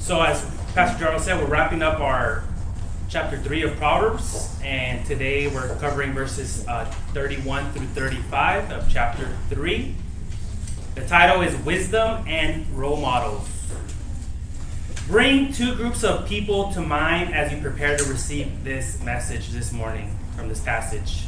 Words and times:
So, 0.00 0.22
as 0.22 0.42
Pastor 0.74 1.04
Jarrell 1.04 1.20
said, 1.20 1.38
we're 1.38 1.46
wrapping 1.46 1.82
up 1.82 2.00
our 2.00 2.42
chapter 3.10 3.36
3 3.36 3.62
of 3.64 3.76
Proverbs, 3.76 4.58
and 4.64 5.04
today 5.06 5.46
we're 5.46 5.76
covering 5.76 6.14
verses 6.14 6.66
uh, 6.66 6.86
31 7.12 7.70
through 7.72 7.86
35 7.88 8.72
of 8.72 8.88
chapter 8.90 9.36
3. 9.50 9.94
The 10.94 11.06
title 11.06 11.42
is 11.42 11.54
Wisdom 11.64 12.26
and 12.26 12.66
Role 12.76 12.96
Models. 12.96 13.46
Bring 15.06 15.52
two 15.52 15.76
groups 15.76 16.02
of 16.02 16.26
people 16.26 16.72
to 16.72 16.80
mind 16.80 17.34
as 17.34 17.52
you 17.52 17.60
prepare 17.60 17.96
to 17.96 18.04
receive 18.04 18.64
this 18.64 19.00
message 19.02 19.50
this 19.50 19.70
morning 19.70 20.18
from 20.34 20.48
this 20.48 20.60
passage. 20.60 21.26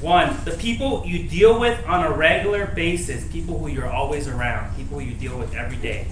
One, 0.00 0.36
the 0.44 0.52
people 0.52 1.02
you 1.06 1.26
deal 1.26 1.58
with 1.58 1.84
on 1.88 2.04
a 2.04 2.12
regular 2.14 2.66
basis, 2.66 3.26
people 3.32 3.58
who 3.58 3.68
you're 3.68 3.90
always 3.90 4.28
around, 4.28 4.76
people 4.76 5.00
you 5.00 5.14
deal 5.14 5.38
with 5.38 5.54
every 5.54 5.78
day. 5.78 6.08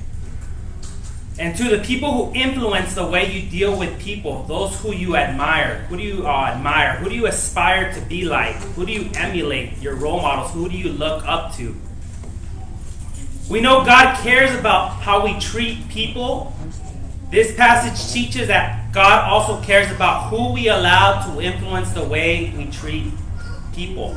And 1.38 1.56
to 1.56 1.64
the 1.64 1.82
people 1.82 2.12
who 2.12 2.34
influence 2.34 2.94
the 2.94 3.06
way 3.06 3.30
you 3.30 3.48
deal 3.48 3.78
with 3.78 3.98
people, 3.98 4.42
those 4.44 4.78
who 4.80 4.92
you 4.92 5.16
admire. 5.16 5.78
Who 5.88 5.96
do 5.96 6.02
you 6.02 6.26
uh, 6.26 6.52
admire? 6.54 6.96
Who 6.96 7.08
do 7.08 7.14
you 7.14 7.26
aspire 7.26 7.92
to 7.94 8.00
be 8.02 8.24
like? 8.24 8.56
Who 8.76 8.84
do 8.84 8.92
you 8.92 9.10
emulate? 9.14 9.78
Your 9.78 9.94
role 9.94 10.20
models. 10.20 10.52
Who 10.52 10.68
do 10.68 10.76
you 10.76 10.90
look 10.90 11.26
up 11.26 11.54
to? 11.56 11.74
We 13.48 13.60
know 13.60 13.84
God 13.84 14.16
cares 14.22 14.54
about 14.58 14.90
how 14.90 15.24
we 15.24 15.38
treat 15.40 15.88
people. 15.88 16.54
This 17.30 17.54
passage 17.56 18.12
teaches 18.12 18.48
that 18.48 18.92
God 18.92 19.28
also 19.28 19.60
cares 19.62 19.90
about 19.90 20.28
who 20.28 20.52
we 20.52 20.68
allow 20.68 21.26
to 21.26 21.40
influence 21.40 21.92
the 21.92 22.04
way 22.04 22.52
we 22.56 22.66
treat 22.66 23.10
people. 23.74 24.16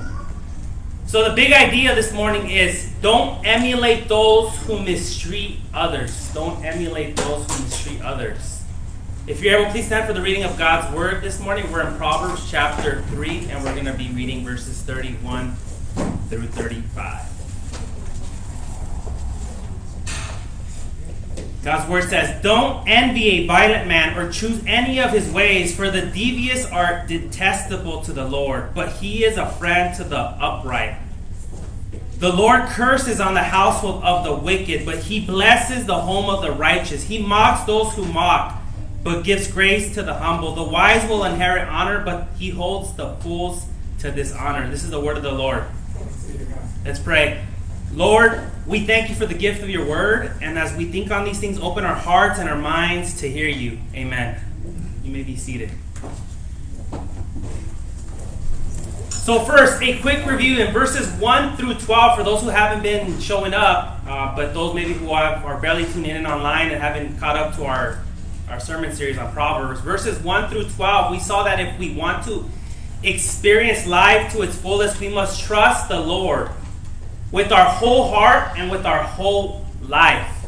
So, 1.08 1.30
the 1.30 1.36
big 1.36 1.54
idea 1.54 1.94
this 1.94 2.12
morning 2.12 2.50
is 2.50 2.92
don't 3.00 3.46
emulate 3.46 4.08
those 4.08 4.58
who 4.64 4.80
mistreat 4.80 5.60
others. 5.72 6.34
Don't 6.34 6.66
emulate 6.66 7.16
those 7.16 7.46
who 7.46 7.64
mistreat 7.64 8.02
others. 8.02 8.64
If 9.28 9.42
you're 9.42 9.60
able, 9.60 9.72
please 9.72 9.86
stand 9.86 10.08
for 10.08 10.14
the 10.14 10.22
reading 10.22 10.44
of 10.44 10.58
God's 10.58 10.94
Word 10.96 11.22
this 11.22 11.40
morning. 11.40 11.72
We're 11.72 11.88
in 11.88 11.96
Proverbs 11.96 12.50
chapter 12.50 13.04
3, 13.04 13.50
and 13.52 13.64
we're 13.64 13.74
going 13.74 13.86
to 13.86 13.94
be 13.94 14.10
reading 14.10 14.44
verses 14.44 14.82
31 14.82 15.56
through 16.30 16.48
35. 16.48 17.35
God's 21.66 21.90
word 21.90 22.04
says, 22.04 22.44
Don't 22.44 22.88
envy 22.88 23.28
a 23.28 23.48
violent 23.48 23.88
man 23.88 24.16
or 24.16 24.32
choose 24.32 24.64
any 24.68 25.02
of 25.02 25.10
his 25.10 25.28
ways, 25.32 25.76
for 25.76 25.90
the 25.90 26.04
devious 26.04 26.64
are 26.68 27.04
detestable 27.08 28.02
to 28.02 28.14
the 28.14 28.24
Lord, 28.24 28.76
but 28.76 28.92
he 28.98 29.26
is 29.26 29.38
a 29.38 29.50
friend 29.50 29.96
to 29.96 30.04
the 30.04 30.16
upright. 30.16 30.96
The 32.20 32.32
Lord 32.32 32.70
curses 32.70 33.20
on 33.20 33.34
the 33.34 33.42
household 33.42 34.04
of 34.04 34.24
the 34.24 34.36
wicked, 34.36 34.86
but 34.86 35.00
he 35.00 35.26
blesses 35.26 35.88
the 35.88 35.96
home 35.96 36.30
of 36.30 36.44
the 36.44 36.52
righteous. 36.52 37.02
He 37.02 37.18
mocks 37.18 37.64
those 37.64 37.96
who 37.96 38.06
mock, 38.06 38.62
but 39.04 39.24
gives 39.24 39.52
grace 39.52 39.92
to 39.96 40.04
the 40.04 40.14
humble. 40.14 40.54
The 40.54 40.64
wise 40.64 41.10
will 41.10 41.24
inherit 41.24 41.68
honor, 41.68 42.06
but 42.06 42.28
he 42.38 42.52
holds 42.52 42.94
the 42.94 43.16
fools 43.16 43.66
to 44.00 44.12
dishonor. 44.12 44.70
This 44.70 44.84
is 44.84 44.92
the 44.92 45.02
word 45.02 45.18
of 45.18 45.24
the 45.24 45.32
Lord. 45.32 45.64
Let's 46.86 47.00
pray. 47.00 47.44
Lord, 47.96 48.42
we 48.68 48.82
thank 48.86 49.08
you 49.08 49.16
for 49.16 49.26
the 49.26 49.34
gift 49.34 49.64
of 49.64 49.70
your 49.70 49.86
word, 49.86 50.34
and 50.42 50.60
as 50.60 50.76
we 50.76 50.84
think 50.84 51.12
on 51.12 51.24
these 51.24 51.40
things, 51.40 51.58
open 51.62 51.86
our 51.86 51.96
hearts 51.96 52.40
and 52.40 52.50
our 52.50 52.58
minds 52.58 53.22
to 53.22 53.30
hear 53.30 53.48
you. 53.48 53.80
Amen. 53.94 54.38
You 55.02 55.14
may 55.14 55.24
be 55.24 55.38
seated. 55.38 55.72
So, 59.10 59.40
first, 59.46 59.82
a 59.82 59.98
quick 60.02 60.26
review 60.26 60.60
in 60.60 60.74
verses 60.74 61.10
1 61.22 61.56
through 61.56 61.76
12 61.76 62.18
for 62.18 62.24
those 62.24 62.42
who 62.42 62.50
haven't 62.50 62.84
been 62.84 63.18
showing 63.22 63.54
up, 63.54 64.02
uh, 64.06 64.36
but 64.36 64.54
those 64.54 64.76
maybe 64.76 64.92
who 64.92 65.12
are, 65.12 65.38
are 65.38 65.62
barely 65.62 65.86
tuning 65.86 66.18
in 66.18 66.28
online 66.28 66.72
and 66.72 66.82
haven't 66.82 67.18
caught 67.18 67.38
up 67.38 67.56
to 67.56 67.64
our, 67.64 68.04
our 68.50 68.60
sermon 68.60 68.94
series 68.94 69.18
on 69.18 69.32
Proverbs. 69.32 69.80
Verses 69.80 70.20
1 70.20 70.50
through 70.50 70.66
12, 70.66 71.12
we 71.12 71.20
saw 71.20 71.44
that 71.44 71.62
if 71.62 71.80
we 71.80 71.96
want 71.96 72.26
to 72.26 72.44
experience 73.04 73.88
life 73.88 74.34
to 74.34 74.42
its 74.42 74.58
fullest, 74.58 75.00
we 75.00 75.08
must 75.08 75.42
trust 75.42 75.88
the 75.88 76.00
Lord 76.00 76.52
with 77.36 77.52
our 77.52 77.66
whole 77.66 78.12
heart 78.12 78.58
and 78.58 78.72
with 78.72 78.86
our 78.86 79.04
whole 79.04 79.66
life. 79.90 80.48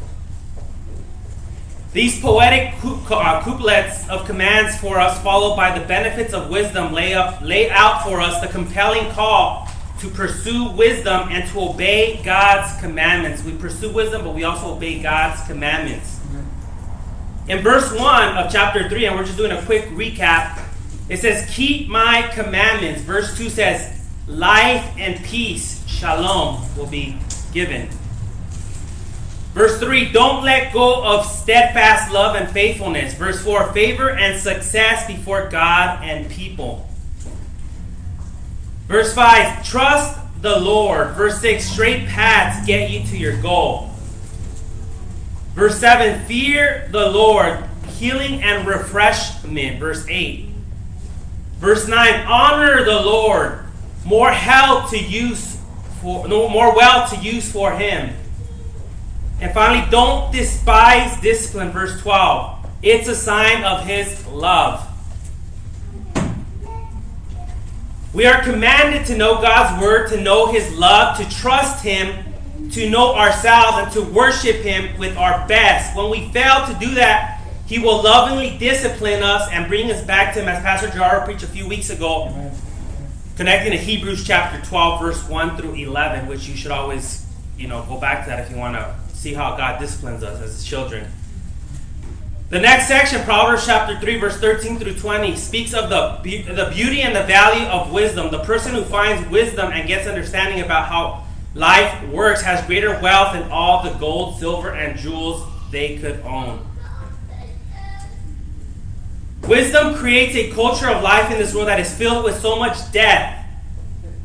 These 1.92 2.18
poetic 2.18 2.72
uh, 2.82 3.42
couplets 3.42 4.08
of 4.08 4.24
commands 4.24 4.78
for 4.78 4.98
us, 4.98 5.22
followed 5.22 5.54
by 5.54 5.78
the 5.78 5.84
benefits 5.84 6.32
of 6.32 6.48
wisdom, 6.48 6.94
lay, 6.94 7.12
up, 7.12 7.42
lay 7.42 7.68
out 7.68 8.04
for 8.04 8.22
us 8.22 8.40
the 8.40 8.48
compelling 8.48 9.10
call 9.10 9.68
to 10.00 10.08
pursue 10.08 10.70
wisdom 10.70 11.28
and 11.30 11.46
to 11.50 11.60
obey 11.60 12.22
God's 12.24 12.80
commandments. 12.80 13.44
We 13.44 13.52
pursue 13.52 13.92
wisdom, 13.92 14.24
but 14.24 14.34
we 14.34 14.44
also 14.44 14.74
obey 14.74 15.02
God's 15.02 15.46
commandments. 15.46 16.18
In 17.48 17.58
verse 17.58 17.92
1 17.92 18.38
of 18.38 18.50
chapter 18.50 18.88
3, 18.88 19.04
and 19.04 19.16
we're 19.16 19.26
just 19.26 19.36
doing 19.36 19.52
a 19.52 19.62
quick 19.66 19.84
recap, 19.88 20.58
it 21.10 21.18
says, 21.18 21.54
Keep 21.54 21.88
my 21.88 22.30
commandments. 22.32 23.02
Verse 23.02 23.36
2 23.36 23.50
says, 23.50 24.06
Life 24.26 24.90
and 24.96 25.22
peace 25.22 25.77
shalom 25.98 26.64
will 26.76 26.86
be 26.86 27.16
given. 27.52 27.88
Verse 29.52 29.80
3 29.80 30.12
Don't 30.12 30.44
let 30.44 30.72
go 30.72 31.04
of 31.04 31.26
steadfast 31.26 32.12
love 32.12 32.36
and 32.36 32.48
faithfulness. 32.48 33.14
Verse 33.14 33.42
4 33.42 33.72
Favor 33.72 34.10
and 34.10 34.40
success 34.40 35.06
before 35.06 35.48
God 35.48 36.04
and 36.04 36.30
people. 36.30 36.88
Verse 38.86 39.12
5 39.12 39.64
Trust 39.64 40.20
the 40.40 40.60
Lord. 40.60 41.14
Verse 41.14 41.40
6 41.40 41.64
Straight 41.64 42.06
paths 42.06 42.64
get 42.66 42.90
you 42.90 43.04
to 43.08 43.16
your 43.16 43.40
goal. 43.42 43.90
Verse 45.54 45.78
7 45.80 46.24
Fear 46.26 46.88
the 46.92 47.10
Lord, 47.10 47.64
healing 47.88 48.42
and 48.44 48.68
refreshment. 48.68 49.80
Verse 49.80 50.06
8. 50.08 50.48
Verse 51.58 51.88
9 51.88 52.26
Honor 52.28 52.84
the 52.84 53.02
Lord, 53.02 53.64
more 54.04 54.30
health 54.30 54.90
to 54.90 54.98
use 54.98 55.57
for 56.00 56.28
no 56.28 56.48
more 56.48 56.74
wealth 56.74 57.12
to 57.12 57.18
use 57.20 57.50
for 57.50 57.72
him. 57.72 58.14
And 59.40 59.52
finally, 59.52 59.88
don't 59.90 60.32
despise 60.32 61.20
discipline, 61.20 61.70
verse 61.70 62.00
12. 62.00 62.66
It's 62.82 63.08
a 63.08 63.14
sign 63.14 63.64
of 63.64 63.84
his 63.84 64.26
love. 64.26 64.84
We 68.14 68.26
are 68.26 68.42
commanded 68.42 69.06
to 69.06 69.16
know 69.16 69.40
God's 69.40 69.80
word, 69.82 70.08
to 70.10 70.20
know 70.20 70.50
his 70.50 70.74
love, 70.74 71.18
to 71.18 71.28
trust 71.28 71.84
him, 71.84 72.24
to 72.70 72.90
know 72.90 73.14
ourselves, 73.14 73.78
and 73.78 73.92
to 73.92 74.12
worship 74.12 74.56
him 74.56 74.98
with 74.98 75.16
our 75.16 75.46
best. 75.46 75.96
When 75.96 76.10
we 76.10 76.30
fail 76.32 76.66
to 76.66 76.74
do 76.80 76.94
that, 76.94 77.40
he 77.66 77.78
will 77.78 78.02
lovingly 78.02 78.56
discipline 78.58 79.22
us 79.22 79.48
and 79.52 79.68
bring 79.68 79.90
us 79.90 80.02
back 80.02 80.34
to 80.34 80.40
him, 80.40 80.48
as 80.48 80.62
Pastor 80.62 80.88
Jarrell 80.88 81.24
preached 81.24 81.42
a 81.42 81.48
few 81.48 81.68
weeks 81.68 81.90
ago. 81.90 82.28
Amen 82.28 82.47
connecting 83.38 83.70
to 83.70 83.78
Hebrews 83.78 84.26
chapter 84.26 84.60
12, 84.68 85.00
verse 85.00 85.28
1 85.28 85.56
through 85.56 85.74
11, 85.74 86.26
which 86.26 86.48
you 86.48 86.56
should 86.56 86.72
always, 86.72 87.24
you 87.56 87.68
know, 87.68 87.84
go 87.88 87.96
back 87.96 88.24
to 88.24 88.30
that 88.30 88.40
if 88.40 88.50
you 88.50 88.56
want 88.56 88.74
to 88.74 88.96
see 89.14 89.32
how 89.32 89.56
God 89.56 89.78
disciplines 89.78 90.24
us 90.24 90.42
as 90.42 90.64
children. 90.64 91.08
The 92.50 92.58
next 92.58 92.88
section, 92.88 93.22
Proverbs 93.22 93.64
chapter 93.64 93.96
3, 94.00 94.18
verse 94.18 94.40
13 94.40 94.80
through 94.80 94.96
20, 94.96 95.36
speaks 95.36 95.72
of 95.72 95.88
the, 95.88 96.18
the 96.52 96.68
beauty 96.74 97.02
and 97.02 97.14
the 97.14 97.22
value 97.22 97.64
of 97.66 97.92
wisdom. 97.92 98.32
The 98.32 98.42
person 98.42 98.74
who 98.74 98.82
finds 98.82 99.30
wisdom 99.30 99.70
and 99.70 99.86
gets 99.86 100.08
understanding 100.08 100.64
about 100.64 100.86
how 100.86 101.24
life 101.54 102.08
works 102.08 102.42
has 102.42 102.66
greater 102.66 103.00
wealth 103.00 103.34
than 103.34 103.48
all 103.52 103.84
the 103.84 103.96
gold, 104.00 104.40
silver, 104.40 104.70
and 104.70 104.98
jewels 104.98 105.46
they 105.70 105.96
could 105.98 106.22
own. 106.22 106.67
Wisdom 109.48 109.94
creates 109.94 110.36
a 110.36 110.50
culture 110.50 110.90
of 110.90 111.02
life 111.02 111.30
in 111.30 111.38
this 111.38 111.54
world 111.54 111.68
that 111.68 111.80
is 111.80 111.92
filled 111.92 112.22
with 112.22 112.38
so 112.38 112.56
much 112.56 112.92
death. 112.92 113.46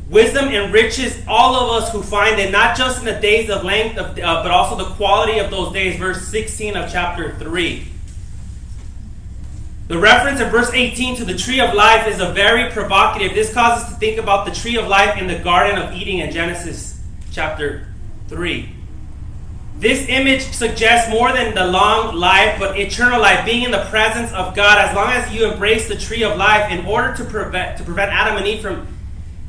Wisdom 0.09 0.50
enriches 0.50 1.17
all 1.29 1.56
of 1.56 1.81
us 1.81 1.94
who 1.94 2.03
find 2.03 2.39
it, 2.41 2.51
not 2.51 2.75
just 2.75 3.00
in 3.00 3.06
the 3.06 3.19
days 3.22 3.50
of 3.50 3.63
length, 3.63 3.97
of, 3.97 4.19
uh, 4.19 4.44
but 4.44 4.51
also 4.51 4.75
the 4.75 4.91
quality 4.95 5.39
of 5.39 5.50
those 5.50 5.72
days. 5.72 5.97
Verse 5.97 6.28
16 6.28 6.75
of 6.75 6.91
chapter 6.91 7.35
3. 7.38 7.88
The 9.88 9.98
reference 9.98 10.42
in 10.42 10.50
verse 10.50 10.71
18 10.74 11.15
to 11.15 11.25
the 11.25 11.38
tree 11.38 11.62
of 11.62 11.74
life 11.74 12.06
is 12.06 12.19
a 12.19 12.33
very 12.33 12.69
provocative. 12.71 13.33
This 13.33 13.53
causes 13.53 13.86
us 13.86 13.94
to 13.94 14.00
think 14.00 14.19
about 14.19 14.45
the 14.45 14.51
tree 14.51 14.75
of 14.75 14.88
life 14.88 15.18
in 15.18 15.27
the 15.27 15.39
Garden 15.39 15.81
of 15.81 15.94
Eden 15.94 16.19
in 16.19 16.33
Genesis 16.33 17.01
chapter 17.31 17.88
3. 18.27 18.82
This 19.75 20.08
image 20.08 20.44
suggests 20.52 21.10
more 21.10 21.31
than 21.34 21.56
the 21.56 21.66
long 21.66 22.16
life, 22.16 22.58
but 22.60 22.80
eternal 22.80 23.20
life, 23.20 23.46
being 23.46 23.64
in 23.64 23.72
the 23.72 23.86
presence 23.90 24.31
of 24.31 24.56
God. 24.56 24.78
As 24.78 24.96
long 24.96 25.10
as 25.12 25.34
you 25.34 25.52
embrace 25.52 25.88
the 25.88 25.96
tree 25.96 26.24
of 26.24 26.38
life, 26.38 26.72
in 26.72 26.86
order 26.86 27.14
to 27.16 27.24
prevent 27.25 27.78
to 27.78 27.84
prevent 27.84 28.12
Adam 28.12 28.38
and 28.38 28.46
Eve 28.46 28.62
from 28.62 28.88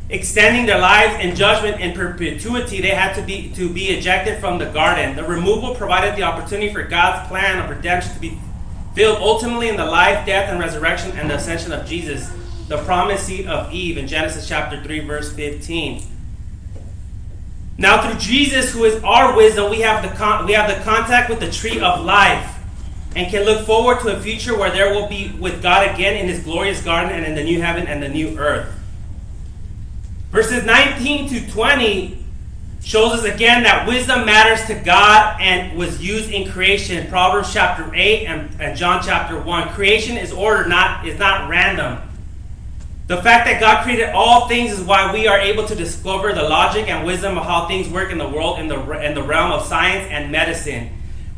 extending 0.09 0.67
their 0.67 0.79
lives 0.79 1.23
in 1.23 1.37
judgment 1.37 1.81
in 1.81 1.93
perpetuity, 1.93 2.81
they 2.81 2.91
had 2.91 3.15
to 3.15 3.23
be 3.23 3.51
to 3.51 3.73
be 3.73 3.89
ejected 3.89 4.41
from 4.41 4.59
the 4.59 4.67
garden. 4.67 5.15
The 5.15 5.25
removal 5.25 5.75
provided 5.75 6.17
the 6.17 6.23
opportunity 6.23 6.73
for 6.73 6.83
God's 6.83 7.29
plan 7.29 7.63
of 7.63 7.71
redemption 7.71 8.13
to 8.15 8.21
be 8.21 8.39
filled 8.95 9.19
ultimately 9.19 9.69
in 9.69 9.77
the 9.77 9.87
life, 9.87 10.25
death, 10.25 10.51
and 10.51 10.59
resurrection 10.59 11.13
and 11.13 11.29
the 11.29 11.37
ascension 11.37 11.73
of 11.73 11.87
Jesus, 11.87 12.31
the 12.69 12.79
promised 12.85 13.27
seed 13.27 13.47
of 13.47 13.73
Eve 13.73 13.99
in 13.99 14.07
Genesis 14.07 14.49
chapter 14.49 14.83
3, 14.83 15.01
verse 15.01 15.33
15. 15.33 16.14
Now, 17.77 18.03
through 18.03 18.21
Jesus, 18.21 18.73
who 18.73 18.85
is 18.85 19.03
our 19.03 19.37
wisdom, 19.37 19.71
we 19.71 19.81
have 19.81 20.03
the 20.03 20.17
con- 20.17 20.47
we 20.47 20.53
have 20.53 20.69
the 20.69 20.83
contact 20.85 21.29
with 21.29 21.41
the 21.41 21.51
tree 21.51 21.81
of 21.81 22.05
life. 22.05 22.51
and 23.17 23.31
can 23.31 23.45
look 23.45 23.65
forward 23.65 24.01
to 24.01 24.17
a 24.17 24.21
future 24.21 24.59
where 24.59 24.73
there 24.73 24.93
will 24.93 25.07
be 25.09 25.31
with 25.39 25.63
God 25.63 25.89
again 25.89 26.17
in 26.17 26.27
his 26.27 26.41
glorious 26.41 26.83
garden 26.83 27.13
and 27.13 27.25
in 27.25 27.37
the 27.37 27.45
new 27.45 27.63
heaven 27.63 27.87
and 27.87 28.03
the 28.03 28.09
new 28.09 28.37
earth. 28.39 28.69
Verses 30.33 30.65
19 30.65 31.29
to 31.29 31.53
20 31.53 32.19
shows 32.83 33.13
us 33.13 33.25
again 33.25 33.63
that 33.63 33.87
wisdom 33.87 34.27
matters 34.27 34.67
to 34.67 34.75
God 34.75 35.41
and 35.41 35.79
was 35.79 36.03
used 36.05 36.31
in 36.31 36.51
creation. 36.51 37.07
Proverbs 37.07 37.53
chapter 37.53 37.89
8 37.95 38.27
and, 38.27 38.61
and 38.61 38.77
John 38.77 39.01
chapter 39.03 39.41
1. 39.41 39.69
Creation 39.69 40.17
is 40.17 40.33
ordered, 40.33 40.69
not 40.69 41.07
is 41.07 41.19
not 41.19 41.49
random. 41.49 41.99
The 43.07 43.21
fact 43.21 43.47
that 43.47 43.61
God 43.61 43.83
created 43.83 44.11
all 44.11 44.49
things 44.49 44.73
is 44.73 44.81
why 44.81 45.13
we 45.13 45.27
are 45.27 45.39
able 45.39 45.67
to 45.67 45.75
discover 45.75 46.33
the 46.33 46.43
logic 46.43 46.89
and 46.89 47.07
wisdom 47.07 47.37
of 47.37 47.45
how 47.45 47.69
things 47.69 47.87
work 47.91 48.11
in 48.11 48.17
the 48.17 48.29
world 48.29 48.59
in 48.59 48.67
the, 48.67 48.81
in 49.07 49.15
the 49.15 49.23
realm 49.23 49.53
of 49.53 49.67
science 49.67 50.09
and 50.11 50.33
medicine. 50.33 50.89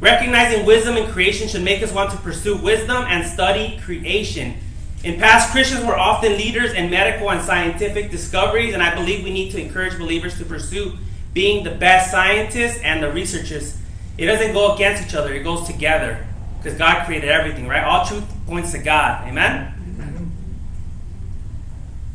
Recognizing 0.00 0.64
wisdom 0.64 0.96
in 0.96 1.10
creation 1.10 1.48
should 1.48 1.64
make 1.64 1.82
us 1.82 1.92
want 1.92 2.12
to 2.12 2.16
pursue 2.18 2.56
wisdom 2.56 3.04
and 3.08 3.26
study 3.26 3.80
creation. 3.82 4.54
In 5.02 5.18
past, 5.18 5.50
Christians 5.50 5.84
were 5.84 5.98
often 5.98 6.32
leaders 6.32 6.72
in 6.72 6.88
medical 6.88 7.30
and 7.30 7.42
scientific 7.42 8.12
discoveries, 8.12 8.72
and 8.72 8.82
I 8.82 8.94
believe 8.94 9.24
we 9.24 9.32
need 9.32 9.50
to 9.52 9.60
encourage 9.60 9.98
believers 9.98 10.38
to 10.38 10.44
pursue 10.44 10.96
being 11.32 11.64
the 11.64 11.72
best 11.72 12.12
scientists 12.12 12.80
and 12.82 13.02
the 13.02 13.10
researchers. 13.10 13.76
It 14.18 14.26
doesn't 14.26 14.52
go 14.52 14.74
against 14.74 15.08
each 15.08 15.14
other, 15.14 15.34
it 15.34 15.42
goes 15.42 15.66
together. 15.66 16.24
Because 16.58 16.78
God 16.78 17.06
created 17.06 17.28
everything, 17.28 17.66
right? 17.66 17.82
All 17.82 18.06
truth 18.06 18.24
points 18.46 18.72
to 18.72 18.78
God. 18.78 19.26
Amen? 19.26 19.75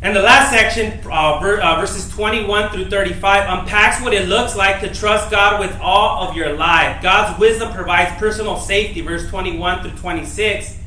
And 0.03 0.15
the 0.15 0.21
last 0.21 0.51
section, 0.51 0.99
uh, 1.05 1.39
ver- 1.39 1.61
uh, 1.61 1.79
verses 1.79 2.09
21 2.09 2.69
through 2.69 2.89
35, 2.89 3.59
unpacks 3.59 4.01
what 4.01 4.13
it 4.13 4.27
looks 4.27 4.55
like 4.55 4.79
to 4.81 4.91
trust 4.91 5.29
God 5.29 5.59
with 5.59 5.79
all 5.79 6.27
of 6.27 6.35
your 6.35 6.53
life. 6.53 7.03
God's 7.03 7.39
wisdom 7.39 7.71
provides 7.71 8.17
personal 8.17 8.57
safety, 8.57 9.01
verse 9.01 9.29
21 9.29 9.83
through 9.83 9.97
26. 9.97 10.79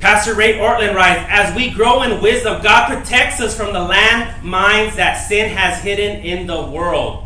Pastor 0.00 0.34
Ray 0.34 0.54
Ortlund 0.58 0.94
writes 0.94 1.24
As 1.28 1.54
we 1.54 1.70
grow 1.70 2.02
in 2.02 2.20
wisdom, 2.20 2.60
God 2.62 2.88
protects 2.88 3.40
us 3.40 3.56
from 3.56 3.72
the 3.72 3.78
landmines 3.78 4.96
that 4.96 5.14
sin 5.14 5.48
has 5.50 5.80
hidden 5.80 6.20
in 6.24 6.48
the 6.48 6.60
world. 6.60 7.24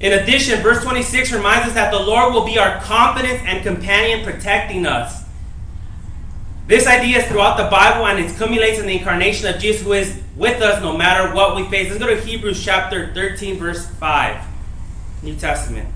In 0.00 0.12
addition, 0.12 0.62
verse 0.62 0.82
26 0.82 1.32
reminds 1.32 1.68
us 1.68 1.74
that 1.74 1.90
the 1.90 2.00
Lord 2.00 2.32
will 2.32 2.44
be 2.44 2.58
our 2.58 2.80
confidence 2.80 3.42
and 3.44 3.62
companion 3.62 4.24
protecting 4.24 4.86
us. 4.86 5.25
This 6.66 6.88
idea 6.88 7.18
is 7.18 7.26
throughout 7.26 7.56
the 7.56 7.70
Bible 7.70 8.06
and 8.06 8.18
it 8.18 8.32
accumulates 8.32 8.80
in 8.80 8.86
the 8.86 8.98
incarnation 8.98 9.46
of 9.46 9.60
Jesus 9.60 9.82
who 9.82 9.92
is 9.92 10.20
with 10.36 10.60
us 10.60 10.82
no 10.82 10.96
matter 10.96 11.32
what 11.32 11.54
we 11.54 11.64
face. 11.68 11.88
Let's 11.88 12.00
go 12.00 12.08
to 12.08 12.20
Hebrews 12.20 12.64
chapter 12.64 13.14
13, 13.14 13.56
verse 13.56 13.86
5. 13.86 14.44
New 15.22 15.36
Testament. 15.36 15.88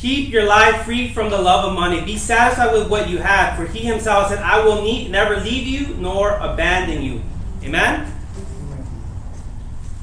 Keep 0.00 0.32
your 0.32 0.44
life 0.44 0.86
free 0.86 1.12
from 1.12 1.28
the 1.28 1.36
love 1.36 1.66
of 1.66 1.74
money. 1.74 2.00
Be 2.00 2.16
satisfied 2.16 2.72
with 2.72 2.88
what 2.88 3.10
you 3.10 3.18
have, 3.18 3.58
for 3.58 3.66
he 3.66 3.80
himself 3.80 4.30
said, 4.30 4.38
I 4.38 4.64
will 4.64 4.82
need, 4.82 5.10
never 5.10 5.36
leave 5.36 5.66
you 5.66 5.94
nor 5.96 6.38
abandon 6.38 7.02
you. 7.02 7.20
Amen? 7.62 8.10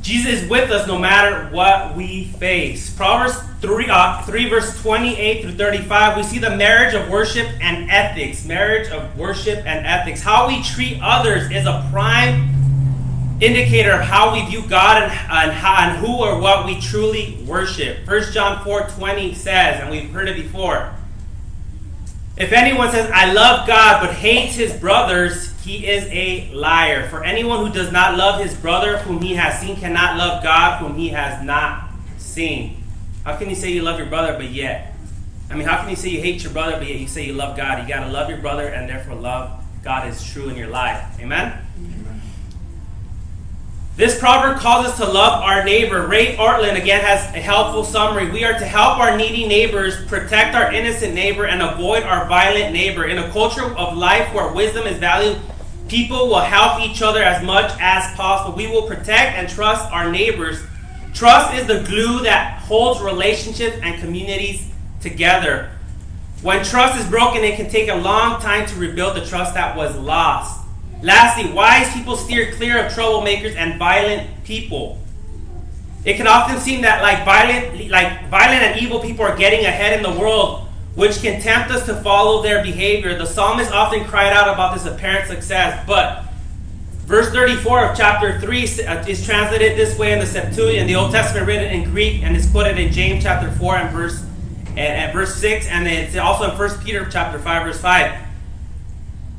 Jesus 0.04 0.44
is 0.44 0.50
with 0.50 0.70
us 0.70 0.88
no 0.88 1.00
matter 1.00 1.50
what 1.54 1.98
we 1.98 2.26
face. 2.26 2.96
Proverbs 2.96 3.40
3, 3.62 3.88
uh, 3.90 4.22
3 4.22 4.50
verse 4.50 4.80
28 4.84 5.42
through 5.42 5.54
35, 5.54 6.18
we 6.18 6.22
see 6.22 6.38
the 6.38 6.56
marriage 6.56 6.94
of 6.94 7.10
worship 7.10 7.48
and 7.60 7.90
ethics. 7.90 8.46
Marriage 8.46 8.92
of 8.92 9.18
worship 9.18 9.66
and 9.66 9.84
ethics. 9.88 10.22
How 10.22 10.48
we 10.48 10.62
treat 10.62 11.00
others 11.02 11.50
is 11.50 11.66
a 11.66 11.90
prime 11.92 12.56
indicator 13.39 13.92
of 13.92 14.01
how 14.01 14.34
we 14.34 14.45
view 14.45 14.68
God 14.68 15.04
and, 15.04 15.12
and, 15.12 15.51
how, 15.51 15.89
and 15.89 15.98
who 15.98 16.18
or 16.18 16.39
what 16.39 16.66
we 16.66 16.80
truly 16.80 17.38
worship. 17.45 18.07
1 18.07 18.31
John 18.34 18.63
4 18.63 18.89
20 18.89 19.34
says, 19.34 19.81
and 19.81 19.92
we've 19.92 20.10
heard 20.10 20.28
it 20.28 20.36
before, 20.36 20.94
if 22.38 22.51
anyone 22.51 22.92
says, 22.92 23.10
I 23.12 23.34
love 23.34 23.68
God 23.68 24.06
but 24.06 24.13
hates 24.13 24.56
his 24.56 24.74
brothers, 24.74 25.60
he 25.62 25.88
is 25.88 26.06
a 26.06 26.51
liar. 26.54 27.10
For 27.10 27.24
anyone 27.24 27.66
who 27.66 27.74
does 27.74 27.92
not 27.92 28.16
love 28.16 28.39
his 28.39 28.54
brother 28.56 29.00
whom 29.00 29.22
he 29.22 29.34
has 29.34 29.60
seen 29.60 29.75
cannot 29.75 30.18
love 30.18 30.44
God 30.44 30.80
whom 30.80 30.95
he 30.95 31.10
has 31.10 31.44
not 31.44 31.89
seen. 32.18 32.84
How 33.24 33.36
can 33.38 33.50
you 33.50 33.56
say 33.56 33.72
you 33.72 33.81
love 33.81 33.98
your 33.98 34.07
brother 34.07 34.34
but 34.34 34.51
yet? 34.51 34.94
I 35.50 35.56
mean, 35.56 35.68
how 35.68 35.78
can 35.78 35.89
you 35.89 35.95
say 35.95 36.10
you 36.10 36.22
hate 36.22 36.44
your 36.44 36.54
brother 36.54 36.78
but 36.78 36.88
yet 36.88 37.00
you 37.00 37.07
say 37.07 37.25
you 37.25 37.34
love 37.34 37.57
God? 37.57 37.81
You 37.81 37.88
got 37.88 38.06
to 38.06 38.12
love 38.12 38.30
your 38.30 38.39
brother 38.39 38.68
and 38.68 38.88
therefore 38.88 39.16
love 39.16 39.63
God 39.84 40.07
is 40.07 40.24
true 40.24 40.50
in 40.50 40.56
your 40.56 40.68
life. 40.68 41.19
Amen? 41.19 41.67
This 43.98 44.20
proverb 44.20 44.60
calls 44.60 44.86
us 44.86 44.98
to 44.98 45.12
love 45.12 45.42
our 45.42 45.64
neighbor. 45.64 46.06
Ray 46.06 46.36
Ortlund 46.36 46.80
again 46.80 47.04
has 47.04 47.34
a 47.34 47.40
helpful 47.40 47.84
summary. 47.84 48.30
We 48.30 48.44
are 48.44 48.54
to 48.54 48.64
help 48.64 49.00
our 49.00 49.18
needy 49.18 49.48
neighbors, 49.48 50.06
protect 50.06 50.54
our 50.54 50.72
innocent 50.72 51.16
neighbor, 51.16 51.48
and 51.48 51.64
avoid 51.64 52.04
our 52.04 52.28
violent 52.28 52.74
neighbor. 52.74 53.06
In 53.06 53.18
a 53.18 53.32
culture 53.32 53.76
of 53.76 53.98
life 53.98 54.32
where 54.36 54.54
wisdom 54.54 54.86
is 54.86 55.00
valued, 55.00 55.42
people 55.88 56.28
will 56.28 56.42
help 56.42 56.80
each 56.80 57.02
other 57.02 57.24
as 57.24 57.44
much 57.44 57.72
as 57.80 58.16
possible. 58.16 58.56
We 58.56 58.68
will 58.68 58.84
protect 58.84 59.36
and 59.36 59.50
trust 59.50 59.92
our 59.92 60.12
neighbors. 60.12 60.62
Trust 61.16 61.56
is 61.56 61.66
the 61.66 61.82
glue 61.90 62.22
that 62.22 62.62
holds 62.62 63.02
relationships 63.02 63.78
and 63.82 64.00
communities 64.00 64.70
together. 65.02 65.72
When 66.44 66.64
trust 66.64 67.00
is 67.00 67.10
broken, 67.10 67.44
it 67.44 67.56
can 67.56 67.68
take 67.68 67.90
a 67.90 67.96
long 67.96 68.40
time 68.42 68.68
to 68.68 68.76
rebuild 68.76 69.16
the 69.16 69.26
trust 69.26 69.56
that 69.56 69.76
was 69.76 69.96
lost. 69.98 70.67
Lastly, 71.02 71.52
wise 71.52 71.92
people 71.94 72.18
steer 72.18 72.52
clear 72.54 72.86
of 72.86 72.92
troublemakers 72.92 73.56
and 73.56 73.78
violent 73.78 74.44
people. 74.44 75.00
It 76.06 76.16
can 76.16 76.28
often 76.28 76.60
seem 76.60 76.82
that 76.82 77.02
like 77.02 77.26
violent, 77.26 77.90
like 77.90 78.30
violent 78.30 78.64
and 78.64 78.82
evil 78.82 79.00
people 79.00 79.26
are 79.26 79.36
getting 79.36 79.66
ahead 79.66 79.98
in 79.98 80.04
the 80.04 80.20
world, 80.20 80.68
which 80.96 81.22
can 81.22 81.42
tempt 81.42 81.70
us 81.70 81.86
to 81.86 81.96
follow 82.02 82.42
their 82.42 82.64
behavior. 82.64 83.18
The 83.18 83.26
psalmist 83.26 83.72
often 83.72 84.06
cried 84.06 84.34
out 84.34 84.48
about 84.48 84.74
this 84.74 84.86
apparent 84.86 85.28
success, 85.28 85.84
but 85.86 86.24
verse 87.06 87.30
34 87.30 87.92
of 87.92 87.98
chapter 87.98 88.40
3 88.40 88.64
uh, 88.64 89.06
is 89.08 89.26
translated 89.26 89.78
this 89.78 89.98
way 90.00 90.14
in 90.14 90.20
the 90.20 90.26
Septuagint, 90.26 90.88
the 90.88 90.96
Old 90.96 91.12
Testament 91.12 91.46
written 91.46 91.72
in 91.72 91.90
Greek, 91.90 92.24
and 92.24 92.36
is 92.36 92.50
quoted 92.50 92.80
in 92.80 92.92
James 92.92 93.24
chapter 93.24 93.52
4 93.52 93.76
and 93.76 93.96
verse 93.96 94.24
and, 94.70 94.80
and 94.80 95.14
verse 95.14 95.36
6, 95.36 95.68
and 95.68 95.88
it's 95.88 96.16
also 96.16 96.52
in 96.52 96.58
1 96.58 96.80
Peter 96.86 97.08
chapter 97.12 97.39
5, 97.39 97.63
verse 97.63 97.82
5. 97.82 98.26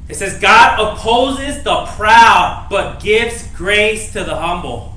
It 0.09 0.17
says, 0.17 0.39
God 0.41 0.81
opposes 0.81 1.63
the 1.63 1.85
proud, 1.97 2.69
but 2.71 3.01
gives 3.01 3.47
grace 3.55 4.13
to 4.15 4.25
the 4.25 4.35
humble. 4.35 4.97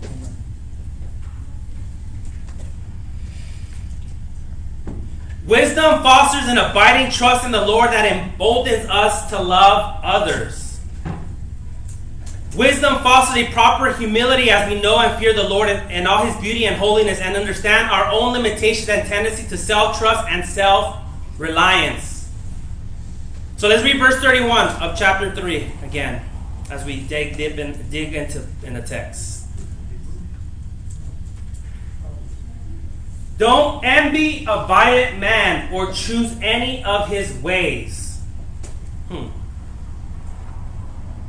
Wisdom 5.46 6.02
fosters 6.02 6.48
an 6.48 6.58
abiding 6.58 7.12
trust 7.12 7.46
in 7.46 7.52
the 7.52 7.66
Lord 7.66 7.90
that 7.90 8.06
emboldens 8.06 8.88
us 8.90 9.30
to 9.32 9.42
love 9.42 10.00
others. 10.02 10.80
Wisdom 12.56 13.02
fosters 13.02 13.44
a 13.44 13.52
proper 13.52 13.92
humility 13.94 14.50
as 14.50 14.70
we 14.70 14.82
know 14.82 15.00
and 15.00 15.18
fear 15.20 15.34
the 15.34 15.48
Lord 15.48 15.70
and 15.70 16.08
all 16.08 16.26
his 16.26 16.36
beauty 16.38 16.66
and 16.66 16.76
holiness 16.76 17.20
and 17.20 17.36
understand 17.36 17.90
our 17.90 18.06
own 18.12 18.34
limitations 18.34 18.88
and 18.88 19.08
tendency 19.08 19.48
to 19.50 19.58
self 19.58 19.98
trust 19.98 20.28
and 20.30 20.46
self 20.46 20.98
reliance. 21.38 22.11
So 23.62 23.68
let's 23.68 23.84
read 23.84 24.00
verse 24.00 24.16
31 24.16 24.70
of 24.82 24.98
chapter 24.98 25.36
3 25.36 25.72
again 25.84 26.26
as 26.72 26.84
we 26.84 27.02
dig, 27.02 27.38
dip 27.38 27.60
in, 27.60 27.78
dig 27.92 28.16
into 28.16 28.44
in 28.64 28.74
the 28.74 28.82
text. 28.82 29.46
Don't 33.38 33.86
envy 33.86 34.46
a 34.50 34.66
violent 34.66 35.20
man 35.20 35.72
or 35.72 35.92
choose 35.92 36.36
any 36.42 36.84
of 36.84 37.08
his 37.08 37.38
ways. 37.44 38.20
Hmm. 39.10 39.28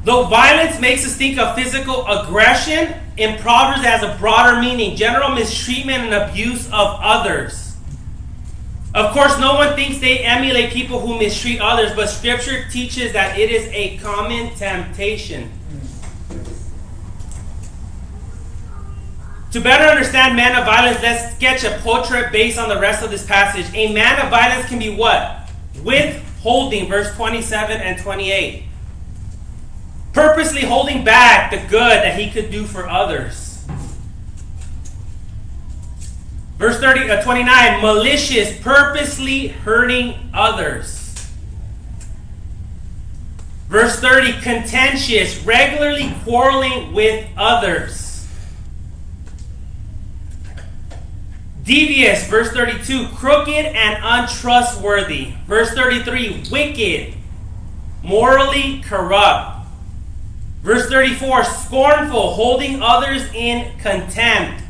Though 0.04 0.24
violence 0.24 0.80
makes 0.80 1.04
us 1.04 1.14
think 1.14 1.38
of 1.38 1.54
physical 1.54 2.06
aggression, 2.06 2.94
in 3.18 3.38
Proverbs 3.40 3.82
it 3.82 3.90
has 3.90 4.02
a 4.02 4.16
broader 4.18 4.58
meaning 4.58 4.96
general 4.96 5.34
mistreatment 5.34 6.04
and 6.04 6.14
abuse 6.14 6.64
of 6.68 6.98
others. 7.02 7.61
Of 8.94 9.14
course, 9.14 9.38
no 9.38 9.54
one 9.54 9.74
thinks 9.74 9.98
they 10.00 10.18
emulate 10.18 10.70
people 10.70 11.00
who 11.00 11.18
mistreat 11.18 11.60
others, 11.60 11.92
but 11.96 12.08
Scripture 12.10 12.68
teaches 12.68 13.14
that 13.14 13.38
it 13.38 13.50
is 13.50 13.66
a 13.72 13.96
common 13.98 14.54
temptation. 14.54 15.50
To 19.52 19.60
better 19.60 19.84
understand 19.84 20.36
man 20.36 20.56
of 20.56 20.64
violence, 20.64 21.00
let's 21.02 21.34
sketch 21.36 21.64
a 21.64 21.78
portrait 21.80 22.32
based 22.32 22.58
on 22.58 22.68
the 22.68 22.80
rest 22.80 23.02
of 23.02 23.10
this 23.10 23.26
passage. 23.26 23.66
A 23.74 23.92
man 23.92 24.18
of 24.20 24.30
violence 24.30 24.66
can 24.66 24.78
be 24.78 24.94
what? 24.94 25.50
Withholding, 25.82 26.88
verse 26.88 27.14
27 27.16 27.80
and 27.80 27.98
28. 27.98 28.64
Purposely 30.12 30.62
holding 30.62 31.04
back 31.04 31.50
the 31.50 31.58
good 31.68 31.98
that 32.02 32.18
he 32.18 32.30
could 32.30 32.50
do 32.50 32.64
for 32.64 32.88
others. 32.88 33.41
Verse 36.62 36.78
30, 36.78 37.10
uh, 37.10 37.22
29 37.24 37.82
malicious, 37.82 38.56
purposely 38.60 39.48
hurting 39.48 40.14
others. 40.32 41.28
Verse 43.66 43.98
30 43.98 44.40
contentious, 44.42 45.44
regularly 45.44 46.14
quarreling 46.22 46.92
with 46.92 47.28
others. 47.36 48.28
Devious, 51.64 52.28
verse 52.28 52.52
32, 52.52 53.08
crooked 53.08 53.48
and 53.48 53.98
untrustworthy. 54.00 55.32
Verse 55.48 55.70
33, 55.72 56.44
wicked, 56.48 57.14
morally 58.04 58.80
corrupt. 58.82 59.66
Verse 60.62 60.88
34, 60.88 61.42
scornful, 61.42 62.34
holding 62.34 62.80
others 62.80 63.24
in 63.34 63.76
contempt. 63.80 64.61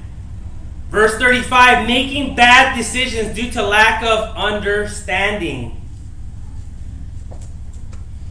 Verse 0.92 1.16
35, 1.16 1.86
making 1.86 2.36
bad 2.36 2.76
decisions 2.76 3.34
due 3.34 3.50
to 3.52 3.62
lack 3.62 4.02
of 4.02 4.36
understanding. 4.36 5.80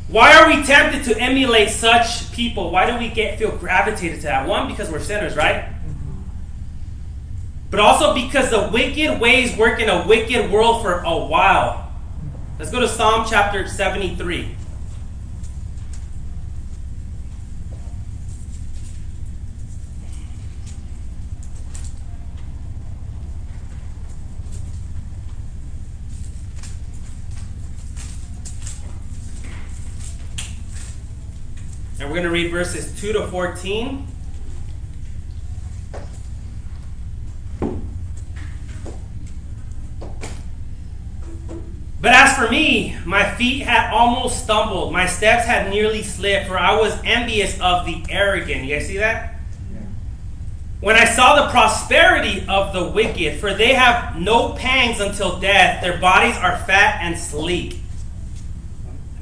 Why 0.09 0.35
are 0.35 0.47
we 0.47 0.63
tempted 0.63 1.03
to 1.05 1.19
emulate 1.19 1.69
such 1.69 2.31
people? 2.31 2.69
Why 2.69 2.85
do 2.85 2.99
we 2.99 3.09
get 3.09 3.39
feel 3.39 3.57
gravitated 3.57 4.17
to 4.17 4.23
that? 4.27 4.47
One, 4.47 4.67
because 4.67 4.91
we're 4.91 4.99
sinners, 4.99 5.35
right? 5.35 5.69
But 7.71 7.79
also 7.79 8.13
because 8.13 8.51
the 8.51 8.69
wicked 8.71 9.19
ways 9.19 9.57
work 9.57 9.79
in 9.79 9.89
a 9.89 10.05
wicked 10.05 10.51
world 10.51 10.83
for 10.83 10.99
a 10.99 11.17
while. 11.17 11.91
Let's 12.59 12.69
go 12.69 12.79
to 12.79 12.87
Psalm 12.87 13.25
chapter 13.27 13.67
73. 13.67 14.55
And 32.01 32.09
we're 32.09 32.15
going 32.15 32.25
to 32.25 32.31
read 32.31 32.49
verses 32.49 32.99
2 32.99 33.13
to 33.13 33.27
14. 33.27 34.07
But 42.01 42.11
as 42.11 42.35
for 42.35 42.49
me, 42.49 42.97
my 43.05 43.29
feet 43.35 43.59
had 43.59 43.93
almost 43.93 44.43
stumbled, 44.43 44.91
my 44.91 45.05
steps 45.05 45.45
had 45.45 45.69
nearly 45.69 46.01
slipped, 46.01 46.47
for 46.47 46.57
I 46.57 46.75
was 46.75 46.99
envious 47.03 47.53
of 47.61 47.85
the 47.85 48.03
arrogant. 48.09 48.63
You 48.63 48.79
guys 48.79 48.87
see 48.87 48.97
that? 48.97 49.35
When 50.79 50.95
I 50.95 51.05
saw 51.05 51.45
the 51.45 51.51
prosperity 51.51 52.43
of 52.49 52.73
the 52.73 52.83
wicked, 52.83 53.39
for 53.39 53.53
they 53.53 53.75
have 53.75 54.19
no 54.19 54.53
pangs 54.53 54.99
until 54.99 55.39
death, 55.39 55.83
their 55.83 55.99
bodies 55.99 56.35
are 56.37 56.57
fat 56.57 57.01
and 57.03 57.15
sleek. 57.15 57.80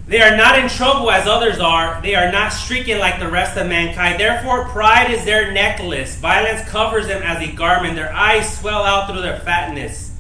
They 0.10 0.22
are 0.22 0.36
not 0.36 0.58
in 0.58 0.68
trouble 0.70 1.12
as 1.12 1.28
others 1.28 1.60
are. 1.60 2.02
They 2.02 2.16
are 2.16 2.32
not 2.32 2.52
stricken 2.52 2.98
like 2.98 3.20
the 3.20 3.30
rest 3.30 3.56
of 3.58 3.68
mankind. 3.68 4.20
Therefore, 4.20 4.66
pride 4.66 5.12
is 5.12 5.24
their 5.24 5.52
necklace. 5.52 6.16
Violence 6.16 6.68
covers 6.68 7.06
them 7.06 7.22
as 7.22 7.48
a 7.48 7.52
garment. 7.52 7.94
Their 7.94 8.12
eyes 8.12 8.58
swell 8.58 8.84
out 8.84 9.08
through 9.08 9.22
their 9.22 9.40
fatness. 9.42 10.18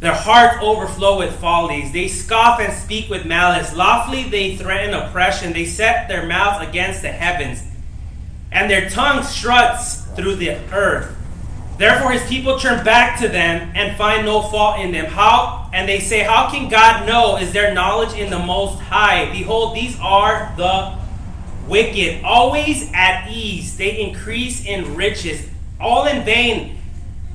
Their 0.00 0.14
hearts 0.14 0.62
overflow 0.62 1.18
with 1.18 1.38
follies. 1.38 1.92
They 1.92 2.08
scoff 2.08 2.58
and 2.58 2.72
speak 2.72 3.10
with 3.10 3.26
malice. 3.26 3.76
Lawfully 3.76 4.30
they 4.30 4.56
threaten 4.56 4.94
oppression. 4.94 5.52
They 5.52 5.66
set 5.66 6.08
their 6.08 6.24
mouths 6.24 6.66
against 6.66 7.02
the 7.02 7.12
heavens. 7.12 7.62
And 8.50 8.70
their 8.70 8.88
tongue 8.88 9.22
struts 9.24 10.06
through 10.16 10.36
the 10.36 10.52
earth. 10.72 11.14
Therefore 11.76 12.12
his 12.12 12.26
people 12.30 12.58
turn 12.58 12.82
back 12.82 13.20
to 13.20 13.28
them 13.28 13.72
and 13.74 13.94
find 13.98 14.24
no 14.24 14.40
fault 14.40 14.80
in 14.80 14.90
them. 14.90 15.04
How 15.04 15.59
and 15.72 15.88
they 15.88 16.00
say, 16.00 16.20
How 16.20 16.50
can 16.50 16.68
God 16.68 17.06
know? 17.06 17.36
Is 17.36 17.52
there 17.52 17.72
knowledge 17.74 18.14
in 18.14 18.30
the 18.30 18.38
most 18.38 18.80
high? 18.80 19.30
Behold, 19.32 19.76
these 19.76 19.98
are 20.00 20.52
the 20.56 20.98
wicked, 21.68 22.24
always 22.24 22.90
at 22.92 23.30
ease. 23.30 23.76
They 23.76 24.00
increase 24.00 24.64
in 24.64 24.96
riches. 24.96 25.48
All 25.80 26.06
in 26.06 26.24
vain 26.24 26.76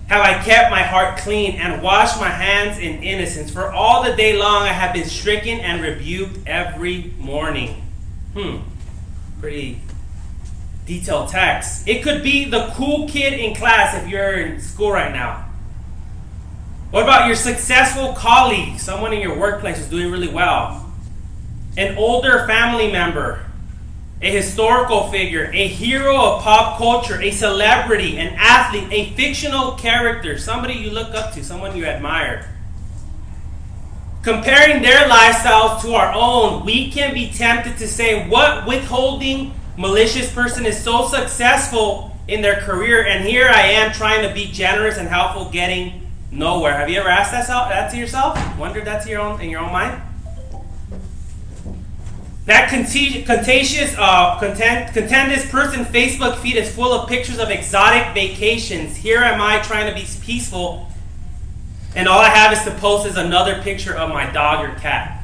have 0.08 0.22
I 0.22 0.44
kept 0.44 0.70
my 0.70 0.84
heart 0.84 1.18
clean 1.18 1.56
and 1.56 1.82
washed 1.82 2.20
my 2.20 2.30
hands 2.30 2.78
in 2.78 3.02
innocence. 3.02 3.50
For 3.50 3.72
all 3.72 4.04
the 4.04 4.16
day 4.16 4.38
long 4.38 4.64
I 4.64 4.74
have 4.74 4.94
been 4.94 5.08
stricken 5.08 5.60
and 5.60 5.82
rebuked 5.82 6.48
every 6.48 7.14
morning. 7.18 7.82
Hmm. 8.34 8.58
Pretty 9.40 9.80
detailed 10.86 11.30
text. 11.30 11.88
It 11.88 12.04
could 12.04 12.22
be 12.22 12.46
the 12.46 12.72
cool 12.76 13.08
kid 13.10 13.34
in 13.34 13.56
class 13.56 13.96
if 13.96 14.08
you're 14.08 14.34
in 14.34 14.62
school 14.62 14.92
right 14.92 15.12
now. 15.12 15.50
What 16.96 17.04
about 17.04 17.28
your 17.28 17.36
successful 17.36 18.14
colleague, 18.14 18.80
someone 18.80 19.12
in 19.12 19.20
your 19.20 19.38
workplace 19.38 19.80
who's 19.80 19.90
doing 19.90 20.10
really 20.14 20.30
well? 20.30 20.94
An 21.76 21.98
older 21.98 22.48
family 22.48 22.90
member, 22.90 23.46
a 24.22 24.32
historical 24.32 25.12
figure, 25.12 25.52
a 25.54 25.68
hero 25.68 26.16
of 26.16 26.42
pop 26.42 26.78
culture, 26.78 27.22
a 27.22 27.32
celebrity, 27.32 28.18
an 28.18 28.34
athlete, 28.38 28.88
a 28.92 29.14
fictional 29.16 29.74
character, 29.74 30.38
somebody 30.38 30.76
you 30.76 30.90
look 30.90 31.14
up 31.14 31.34
to, 31.34 31.44
someone 31.44 31.76
you 31.76 31.84
admire. 31.84 32.50
Comparing 34.24 34.82
their 34.82 35.10
lifestyles 35.10 35.82
to 35.82 35.96
our 35.96 36.14
own, 36.14 36.66
we 36.66 36.90
can 36.90 37.14
be 37.14 37.30
tempted 37.30 37.78
to 37.78 37.90
say, 37.90 38.26
What 38.30 38.66
withholding 38.66 39.54
malicious 39.78 40.32
person 40.32 40.66
is 40.66 40.82
so 40.82 41.10
successful 41.10 42.16
in 42.30 42.42
their 42.42 42.62
career, 42.62 43.06
and 43.06 43.26
here 43.26 43.50
I 43.50 43.64
am 43.64 43.92
trying 43.92 44.26
to 44.26 44.34
be 44.34 44.50
generous 44.50 44.98
and 44.98 45.10
helpful, 45.10 45.50
getting 45.50 46.05
nowhere. 46.32 46.78
Have 46.78 46.90
you 46.90 47.00
ever 47.00 47.10
asked 47.10 47.32
that, 47.32 47.48
that 47.48 47.92
to 47.92 47.98
yourself? 47.98 48.38
Wondered 48.58 48.86
that 48.86 49.04
to 49.04 49.10
your 49.10 49.22
own 49.22 49.42
in 49.42 49.50
your 49.50 49.62
own 49.62 49.72
mind? 49.72 50.02
That 52.46 52.70
contagious, 52.70 53.96
uh, 53.98 54.38
content, 54.38 54.94
contentious 54.94 55.50
person 55.50 55.84
Facebook 55.84 56.38
feed 56.38 56.58
is 56.58 56.74
full 56.74 56.94
of 56.94 57.10
pictures 57.10 57.40
of 57.40 57.50
exotic 57.50 58.14
vacations. 58.14 58.96
Here 58.96 59.20
am 59.20 59.42
I 59.42 59.60
trying 59.62 59.92
to 59.92 60.00
be 60.00 60.08
peaceful, 60.22 60.88
and 61.96 62.08
all 62.08 62.20
I 62.20 62.30
have 62.30 62.54
is 62.54 62.64
to 62.66 62.72
post 62.80 63.08
is 63.08 63.18
another 63.18 63.64
picture 63.64 63.96
of 63.96 64.10
my 64.10 64.32
dog 64.32 64.64
or 64.64 64.80
cat. 64.80 65.24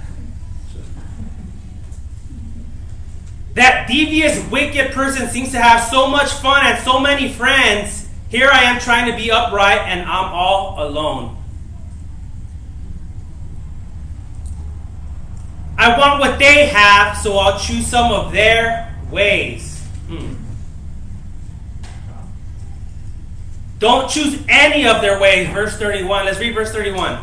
That 3.54 3.88
devious, 3.88 4.44
wicked 4.50 4.92
person 4.92 5.28
seems 5.28 5.52
to 5.52 5.62
have 5.62 5.84
so 5.92 6.08
much 6.08 6.32
fun 6.32 6.66
and 6.66 6.84
so 6.84 7.00
many 7.00 7.32
friends. 7.32 8.01
Here 8.32 8.50
I 8.50 8.64
am 8.64 8.80
trying 8.80 9.12
to 9.12 9.18
be 9.18 9.30
upright 9.30 9.80
and 9.80 10.10
I'm 10.10 10.34
all 10.34 10.82
alone. 10.82 11.36
I 15.78 15.98
want 16.00 16.22
what 16.22 16.40
they 16.40 16.68
have, 16.68 17.18
so 17.18 17.38
I'll 17.38 17.60
choose 17.60 17.86
some 17.86 18.12
of 18.14 18.32
their 18.32 18.96
ways. 19.12 19.82
Hmm. 20.08 20.36
Don't 23.80 24.10
choose 24.10 24.42
any 24.48 24.88
of 24.88 25.02
their 25.02 25.20
ways. 25.20 25.50
Verse 25.50 25.76
31. 25.76 26.26
Let's 26.26 26.40
read 26.40 26.56
verse 26.56 26.72
31. 26.72 27.20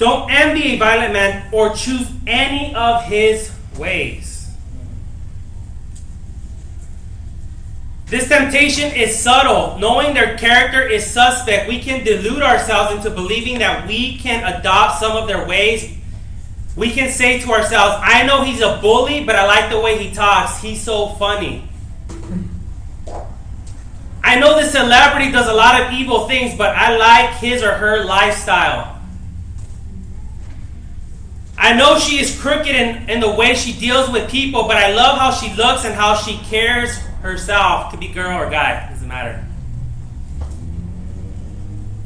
Don't 0.00 0.30
envy 0.30 0.62
a 0.62 0.78
violent 0.78 1.12
man 1.12 1.46
or 1.52 1.74
choose 1.74 2.10
any 2.26 2.74
of 2.74 3.04
his 3.04 3.52
ways. 3.76 4.50
This 8.06 8.26
temptation 8.26 8.92
is 8.92 9.16
subtle. 9.16 9.78
Knowing 9.78 10.14
their 10.14 10.38
character 10.38 10.80
is 10.80 11.06
suspect, 11.06 11.68
we 11.68 11.80
can 11.80 12.02
delude 12.02 12.42
ourselves 12.42 12.96
into 12.96 13.10
believing 13.10 13.58
that 13.58 13.86
we 13.86 14.16
can 14.16 14.42
adopt 14.42 15.00
some 15.00 15.18
of 15.18 15.28
their 15.28 15.46
ways. 15.46 15.94
We 16.76 16.92
can 16.92 17.12
say 17.12 17.38
to 17.40 17.52
ourselves, 17.52 17.96
I 18.00 18.24
know 18.24 18.42
he's 18.42 18.62
a 18.62 18.78
bully, 18.80 19.22
but 19.22 19.36
I 19.36 19.44
like 19.44 19.70
the 19.70 19.78
way 19.78 20.02
he 20.02 20.14
talks. 20.14 20.62
He's 20.62 20.80
so 20.80 21.08
funny. 21.08 21.68
I 24.24 24.40
know 24.40 24.56
this 24.58 24.72
celebrity 24.72 25.30
does 25.30 25.48
a 25.48 25.54
lot 25.54 25.78
of 25.78 25.92
evil 25.92 26.26
things, 26.26 26.56
but 26.56 26.74
I 26.74 26.96
like 26.96 27.36
his 27.36 27.62
or 27.62 27.72
her 27.72 28.02
lifestyle. 28.02 28.99
I 31.62 31.74
know 31.74 31.98
she 31.98 32.18
is 32.18 32.40
crooked 32.40 32.74
in, 32.74 33.08
in 33.10 33.20
the 33.20 33.30
way 33.30 33.54
she 33.54 33.78
deals 33.78 34.10
with 34.10 34.30
people, 34.30 34.62
but 34.62 34.78
I 34.78 34.94
love 34.94 35.18
how 35.18 35.30
she 35.30 35.54
looks 35.54 35.84
and 35.84 35.94
how 35.94 36.14
she 36.14 36.38
cares 36.48 36.96
herself. 37.20 37.90
Could 37.90 38.00
be 38.00 38.08
girl 38.08 38.40
or 38.40 38.48
guy, 38.48 38.88
doesn't 38.88 39.06
matter. 39.06 39.46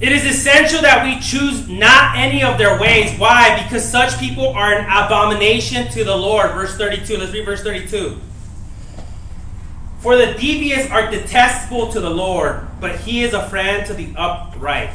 It 0.00 0.11
is 0.11 0.26
essential 0.26 0.82
that 0.82 1.04
we 1.04 1.20
choose 1.20 1.68
not 1.68 2.16
any 2.16 2.42
of 2.42 2.58
their 2.58 2.80
ways. 2.80 3.16
Why? 3.16 3.62
Because 3.62 3.88
such 3.88 4.18
people 4.18 4.49
are 4.49 4.75
an 4.75 4.87
abomination 4.87 5.88
to 5.92 6.02
the 6.02 6.16
Lord. 6.16 6.50
Verse 6.50 6.76
32. 6.76 7.16
Let's 7.16 7.32
read 7.32 7.44
verse 7.44 7.62
32. 7.62 8.20
For 10.00 10.16
the 10.16 10.34
devious 10.34 10.90
are 10.90 11.11
detestable 11.11 11.92
to 11.92 12.00
the 12.00 12.11
Lord, 12.11 12.66
but 12.80 12.96
he 12.96 13.23
is 13.23 13.34
a 13.34 13.49
friend 13.49 13.87
to 13.87 13.94
the 13.94 14.12
upright. 14.16 14.90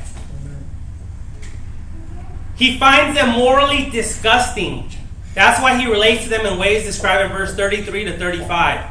He 2.60 2.78
finds 2.78 3.18
them 3.18 3.30
morally 3.30 3.89
disgusting. 3.89 4.89
That's 5.34 5.62
why 5.62 5.78
he 5.80 5.89
relates 5.89 6.24
to 6.24 6.30
them 6.30 6.46
in 6.46 6.60
ways 6.60 6.84
described 6.84 7.32
in 7.32 7.38
verse 7.38 7.56
33 7.56 8.04
to 8.04 8.18
35. 8.18 8.86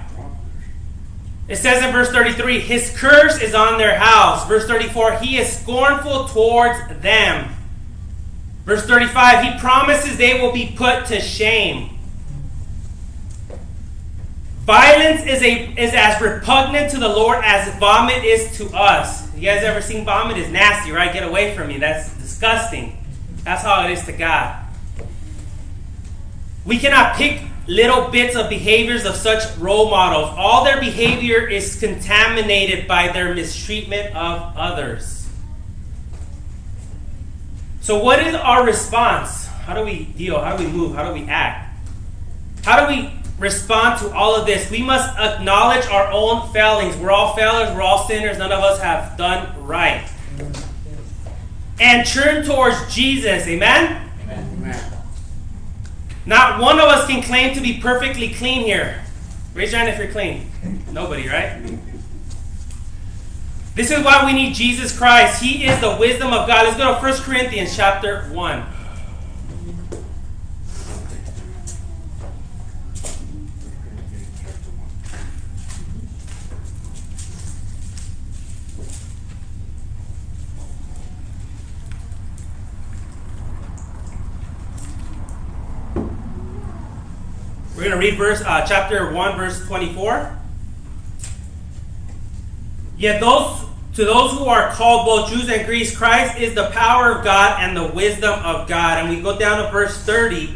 It 1.49 1.57
says 1.57 1.85
in 1.85 1.93
verse 1.93 2.09
33, 2.11 2.61
His 2.61 2.97
curse 2.97 3.43
is 3.43 3.55
on 3.55 3.77
their 3.77 3.99
house. 3.99 4.49
Verse 4.49 4.67
34, 4.67 5.19
He 5.19 5.37
is 5.37 5.55
scornful 5.55 6.29
towards 6.29 6.79
them. 7.03 7.55
Verse 8.65 8.87
35, 8.87 9.45
He 9.45 9.61
promises 9.61 10.17
they 10.17 10.41
will 10.41 10.53
be 10.53 10.73
put 10.75 11.05
to 11.07 11.21
shame. 11.21 11.91
Violence 14.61 15.27
is, 15.27 15.43
a, 15.43 15.75
is 15.79 15.93
as 15.93 16.21
repugnant 16.23 16.91
to 16.93 16.99
the 16.99 17.09
Lord 17.09 17.43
as 17.45 17.75
vomit 17.79 18.25
is 18.25 18.57
to 18.57 18.69
us. 18.75 19.35
You 19.35 19.43
guys 19.43 19.63
ever 19.63 19.83
seen 19.83 20.07
vomit? 20.07 20.39
It's 20.39 20.51
nasty, 20.51 20.91
right? 20.91 21.13
Get 21.13 21.23
away 21.23 21.55
from 21.55 21.69
me. 21.69 21.77
That's 21.77 22.15
disgusting. 22.17 22.98
That's 23.49 23.63
how 23.63 23.87
it 23.87 23.93
is 23.93 24.05
to 24.05 24.13
God. 24.13 24.63
We 26.67 26.79
cannot 26.79 27.17
pick 27.17 27.41
little 27.67 28.11
bits 28.11 28.37
of 28.37 28.51
behaviors 28.51 29.07
of 29.07 29.15
such 29.17 29.57
role 29.57 29.89
models. 29.89 30.35
All 30.37 30.65
their 30.65 30.79
behavior 30.79 31.49
is 31.49 31.81
contaminated 31.81 32.87
by 32.87 33.09
their 33.09 33.35
mistreatment 33.35 34.15
of 34.15 34.55
others. 34.55 35.27
So, 37.81 37.97
what 38.05 38.21
is 38.21 38.35
our 38.35 38.67
response? 38.67 39.47
How 39.47 39.75
do 39.75 39.83
we 39.83 40.05
deal? 40.05 40.39
How 40.39 40.55
do 40.55 40.67
we 40.67 40.71
move? 40.71 40.95
How 40.95 41.09
do 41.09 41.19
we 41.19 41.27
act? 41.27 41.75
How 42.65 42.85
do 42.85 42.95
we 42.95 43.11
respond 43.39 43.99
to 44.01 44.11
all 44.11 44.37
of 44.37 44.45
this? 44.45 44.71
We 44.71 44.83
must 44.83 45.19
acknowledge 45.19 45.87
our 45.87 46.13
own 46.13 46.53
failings. 46.53 46.99
We're 46.99 47.13
all 47.13 47.35
failures, 47.35 47.75
we're 47.75 47.81
all 47.81 48.07
sinners. 48.07 48.37
None 48.37 48.53
of 48.53 48.61
us 48.61 48.79
have 48.83 49.17
done 49.17 49.65
right. 49.65 50.07
And 51.81 52.07
turn 52.07 52.45
towards 52.45 52.93
Jesus. 52.93 53.47
Amen? 53.47 54.11
amen 54.29 54.93
Not 56.27 56.61
one 56.61 56.79
of 56.79 56.87
us 56.87 57.07
can 57.07 57.23
claim 57.23 57.55
to 57.55 57.61
be 57.61 57.81
perfectly 57.81 58.31
clean 58.31 58.63
here. 58.63 59.03
Raise 59.55 59.73
your 59.73 59.81
hand 59.81 59.91
if 59.91 59.99
you're 59.99 60.13
clean. 60.13 60.51
Nobody, 60.93 61.29
right? 61.29 61.61
This 63.75 63.93
is 63.93 64.05
why 64.05 64.27
we 64.27 64.33
need 64.33 64.55
Jesus 64.55 64.97
Christ. 64.97 65.41
He 65.41 65.65
is 65.65 65.81
the 65.81 65.97
wisdom 65.97 66.33
of 66.33 66.49
God. 66.49 66.67
Let's 66.67 66.77
go 66.77 66.95
to 66.95 67.01
1 67.01 67.23
Corinthians 67.23 67.77
chapter 67.77 68.25
1. 68.25 68.67
Going 87.89 88.01
to 88.01 88.07
read 88.07 88.19
verse 88.19 88.43
uh, 88.43 88.67
chapter 88.67 89.13
1 89.13 89.37
verse 89.37 89.67
24. 89.67 90.37
Yet 92.99 93.21
those 93.21 93.65
to 93.95 94.05
those 94.05 94.33
who 94.33 94.45
are 94.45 94.71
called 94.71 95.07
both 95.07 95.31
Jews 95.31 95.49
and 95.49 95.67
Greeks, 95.67 95.97
Christ 95.97 96.39
is 96.39 96.55
the 96.55 96.71
power 96.71 97.13
of 97.13 97.25
God 97.25 97.61
and 97.61 97.77
the 97.77 97.93
wisdom 97.95 98.39
of 98.45 98.69
God. 98.69 98.99
And 98.99 99.09
we 99.09 99.21
go 99.21 99.39
down 99.39 99.65
to 99.65 99.73
verse 99.73 99.97
30. 99.99 100.55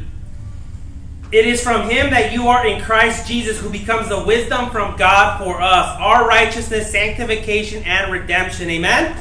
It 1.32 1.46
is 1.46 1.62
from 1.62 1.88
him 1.88 2.10
that 2.10 2.32
you 2.32 2.48
are 2.48 2.66
in 2.66 2.80
Christ 2.82 3.26
Jesus, 3.26 3.58
who 3.58 3.70
becomes 3.70 4.08
the 4.10 4.22
wisdom 4.22 4.70
from 4.70 4.96
God 4.96 5.42
for 5.42 5.60
us, 5.60 5.96
our 5.98 6.28
righteousness, 6.28 6.92
sanctification, 6.92 7.82
and 7.84 8.12
redemption. 8.12 8.68
Amen? 8.68 9.16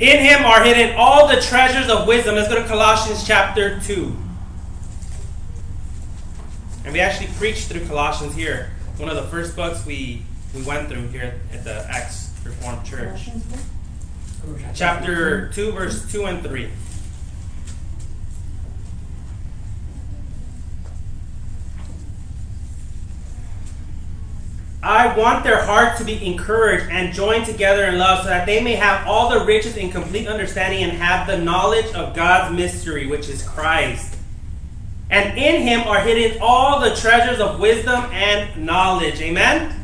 In 0.00 0.18
him 0.18 0.44
are 0.44 0.64
hidden 0.64 0.96
all 0.96 1.28
the 1.28 1.40
treasures 1.40 1.88
of 1.88 2.08
wisdom. 2.08 2.34
Let's 2.34 2.48
go 2.48 2.60
to 2.60 2.66
Colossians 2.66 3.24
chapter 3.26 3.80
2. 3.80 4.16
And 6.84 6.94
we 6.94 7.00
actually 7.00 7.28
preached 7.38 7.68
through 7.68 7.86
Colossians 7.86 8.34
here. 8.34 8.70
One 8.96 9.10
of 9.10 9.16
the 9.16 9.24
first 9.24 9.54
books 9.54 9.84
we, 9.84 10.22
we 10.54 10.62
went 10.62 10.88
through 10.88 11.08
here 11.08 11.34
at 11.52 11.64
the 11.64 11.86
Acts 11.90 12.30
Reformed 12.44 12.86
Church. 12.86 13.28
Chapter 14.74 15.50
2, 15.52 15.72
verse 15.72 16.10
2 16.10 16.24
and 16.24 16.42
3. 16.42 16.70
I 24.82 25.14
want 25.18 25.44
their 25.44 25.62
hearts 25.62 25.98
to 25.98 26.04
be 26.04 26.24
encouraged 26.26 26.86
and 26.90 27.12
joined 27.12 27.44
together 27.44 27.84
in 27.84 27.98
love 27.98 28.24
so 28.24 28.30
that 28.30 28.46
they 28.46 28.62
may 28.62 28.76
have 28.76 29.06
all 29.06 29.28
the 29.28 29.44
riches 29.44 29.76
in 29.76 29.90
complete 29.90 30.26
understanding 30.26 30.82
and 30.82 30.92
have 30.92 31.26
the 31.26 31.36
knowledge 31.36 31.92
of 31.94 32.16
God's 32.16 32.56
mystery, 32.56 33.06
which 33.06 33.28
is 33.28 33.42
Christ 33.42 34.09
and 35.10 35.36
in 35.36 35.62
him 35.62 35.80
are 35.88 36.00
hidden 36.00 36.38
all 36.40 36.80
the 36.80 36.94
treasures 36.94 37.40
of 37.40 37.58
wisdom 37.58 38.04
and 38.12 38.64
knowledge. 38.64 39.20
Amen? 39.20 39.76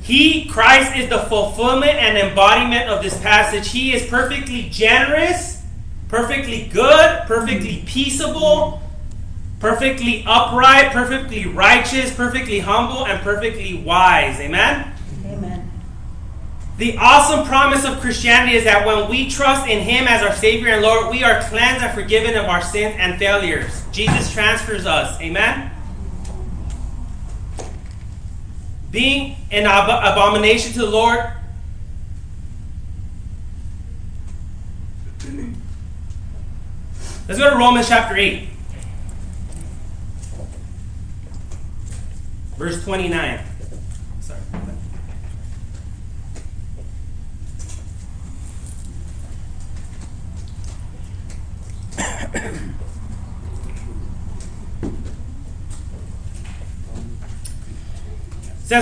He, 0.00 0.46
Christ, 0.46 0.96
is 0.96 1.08
the 1.08 1.18
fulfillment 1.18 1.94
and 1.94 2.16
embodiment 2.16 2.88
of 2.88 3.02
this 3.02 3.20
passage. 3.20 3.68
He 3.70 3.92
is 3.92 4.08
perfectly 4.08 4.68
generous, 4.70 5.62
perfectly 6.08 6.70
good, 6.72 7.22
perfectly 7.26 7.82
peaceable, 7.86 8.80
perfectly 9.58 10.22
upright, 10.26 10.92
perfectly 10.92 11.46
righteous, 11.46 12.14
perfectly 12.14 12.60
humble, 12.60 13.04
and 13.04 13.20
perfectly 13.20 13.74
wise. 13.82 14.38
Amen? 14.38 14.95
The 16.78 16.98
awesome 16.98 17.46
promise 17.46 17.86
of 17.86 18.00
Christianity 18.00 18.54
is 18.54 18.64
that 18.64 18.86
when 18.86 19.08
we 19.08 19.30
trust 19.30 19.66
in 19.66 19.82
Him 19.82 20.06
as 20.06 20.22
our 20.22 20.34
Savior 20.34 20.68
and 20.68 20.82
Lord, 20.82 21.10
we 21.10 21.24
are 21.24 21.40
cleansed 21.44 21.82
and 21.82 21.94
forgiven 21.94 22.36
of 22.36 22.44
our 22.44 22.60
sins 22.60 22.94
and 22.98 23.18
failures. 23.18 23.82
Jesus 23.92 24.30
transfers 24.30 24.84
us. 24.84 25.18
Amen? 25.22 25.70
Being 28.90 29.36
an 29.50 29.64
ab- 29.64 30.12
abomination 30.12 30.72
to 30.74 30.80
the 30.80 30.90
Lord. 30.90 31.30
Let's 37.26 37.40
go 37.40 37.50
to 37.50 37.56
Romans 37.56 37.88
chapter 37.88 38.16
8, 38.16 38.48
verse 42.56 42.84
29. 42.84 43.40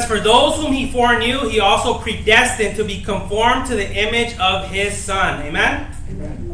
Says, 0.01 0.09
For 0.09 0.21
those 0.21 0.57
whom 0.57 0.73
he 0.73 0.91
foreknew, 0.91 1.49
he 1.49 1.61
also 1.61 1.99
predestined 1.99 2.77
to 2.77 2.85
be 2.85 3.03
conformed 3.03 3.67
to 3.67 3.75
the 3.75 3.89
image 3.89 4.37
of 4.39 4.71
his 4.71 4.97
Son. 4.97 5.43
Amen? 5.43 5.95
Amen? 6.11 6.45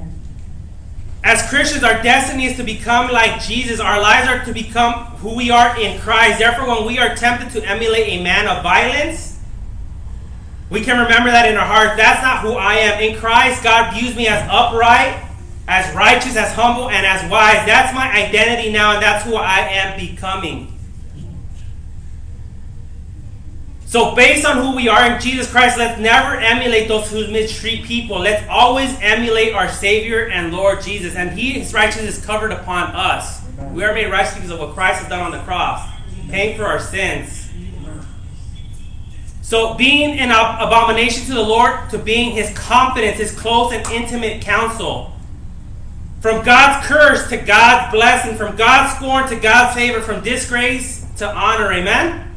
As 1.22 1.48
Christians, 1.50 1.84
our 1.84 2.02
destiny 2.02 2.46
is 2.46 2.56
to 2.56 2.62
become 2.62 3.12
like 3.12 3.42
Jesus. 3.42 3.78
Our 3.78 4.00
lives 4.00 4.26
are 4.26 4.44
to 4.46 4.52
become 4.54 5.04
who 5.20 5.36
we 5.36 5.50
are 5.50 5.78
in 5.78 6.00
Christ. 6.00 6.38
Therefore, 6.38 6.68
when 6.68 6.86
we 6.86 6.98
are 6.98 7.14
tempted 7.14 7.50
to 7.50 7.68
emulate 7.68 8.08
a 8.08 8.22
man 8.22 8.48
of 8.48 8.62
violence, 8.62 9.38
we 10.70 10.80
can 10.80 10.98
remember 11.02 11.30
that 11.30 11.50
in 11.50 11.56
our 11.56 11.66
hearts. 11.66 11.96
That's 11.96 12.22
not 12.22 12.40
who 12.40 12.52
I 12.52 12.74
am. 12.76 13.02
In 13.02 13.18
Christ, 13.18 13.62
God 13.62 13.92
views 13.92 14.16
me 14.16 14.28
as 14.28 14.48
upright, 14.50 15.28
as 15.68 15.94
righteous, 15.94 16.36
as 16.36 16.54
humble, 16.54 16.88
and 16.88 17.04
as 17.04 17.30
wise. 17.30 17.66
That's 17.66 17.92
my 17.92 18.10
identity 18.10 18.72
now, 18.72 18.94
and 18.94 19.02
that's 19.02 19.24
who 19.24 19.34
I 19.34 19.58
am 19.58 20.00
becoming. 20.00 20.79
So, 23.90 24.14
based 24.14 24.46
on 24.46 24.58
who 24.58 24.76
we 24.76 24.88
are 24.88 25.10
in 25.10 25.20
Jesus 25.20 25.50
Christ, 25.50 25.76
let's 25.76 26.00
never 26.00 26.36
emulate 26.36 26.86
those 26.86 27.10
who 27.10 27.26
mistreat 27.26 27.84
people. 27.84 28.20
Let's 28.20 28.48
always 28.48 28.96
emulate 29.00 29.52
our 29.52 29.68
Savior 29.68 30.28
and 30.28 30.52
Lord 30.52 30.80
Jesus. 30.80 31.16
And 31.16 31.36
He, 31.36 31.54
His 31.54 31.74
righteousness 31.74 32.18
is 32.18 32.24
covered 32.24 32.52
upon 32.52 32.94
us. 32.94 33.42
We 33.72 33.82
are 33.82 33.92
made 33.92 34.06
righteous 34.06 34.34
because 34.34 34.50
of 34.50 34.60
what 34.60 34.74
Christ 34.74 35.00
has 35.00 35.08
done 35.08 35.18
on 35.18 35.32
the 35.32 35.40
cross, 35.40 35.90
paying 36.28 36.56
for 36.56 36.66
our 36.66 36.78
sins. 36.78 37.50
So, 39.42 39.74
being 39.74 40.20
an 40.20 40.30
abomination 40.30 41.26
to 41.26 41.34
the 41.34 41.42
Lord, 41.42 41.90
to 41.90 41.98
being 41.98 42.30
His 42.30 42.56
confidence, 42.56 43.18
His 43.18 43.36
close 43.36 43.72
and 43.72 43.84
intimate 43.88 44.40
counsel. 44.40 45.10
From 46.20 46.44
God's 46.44 46.86
curse 46.86 47.28
to 47.30 47.38
God's 47.38 47.90
blessing, 47.92 48.36
from 48.36 48.54
God's 48.54 48.94
scorn 48.94 49.28
to 49.30 49.34
God's 49.34 49.74
favor, 49.74 50.00
from 50.00 50.22
disgrace 50.22 51.04
to 51.16 51.28
honor. 51.28 51.72
Amen? 51.72 52.29